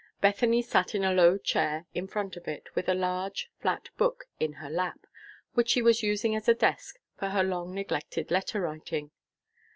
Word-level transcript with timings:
Bethany 0.19 0.63
sat 0.63 0.95
in 0.95 1.03
a 1.03 1.13
low 1.13 1.37
chair 1.37 1.85
in 1.93 2.07
front 2.07 2.35
of 2.35 2.47
it, 2.47 2.73
with 2.75 2.89
a 2.89 2.95
large, 2.95 3.51
flat 3.59 3.89
book 3.97 4.23
in 4.39 4.53
her 4.53 4.67
lap, 4.67 5.05
which 5.53 5.69
she 5.69 5.81
was 5.83 6.01
using 6.01 6.33
as 6.33 6.49
a 6.49 6.55
desk 6.55 6.97
for 7.19 7.29
her 7.29 7.43
long 7.43 7.71
neglected 7.75 8.31
letter 8.31 8.61
writing. 8.61 9.11